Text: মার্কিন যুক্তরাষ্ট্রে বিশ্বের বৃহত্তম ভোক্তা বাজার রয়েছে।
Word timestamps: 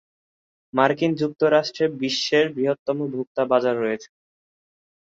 মার্কিন 0.73 1.11
যুক্তরাষ্ট্রে 1.21 1.85
বিশ্বের 2.01 2.45
বৃহত্তম 2.55 2.97
ভোক্তা 3.13 3.43
বাজার 3.51 3.75
রয়েছে। 3.77 4.09